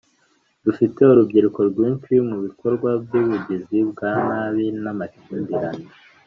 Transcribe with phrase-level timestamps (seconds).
[0.65, 5.85] dufite urubyiruko rwinshi mu bikorwa by’ubugizi bwa nabi n’amakimbirane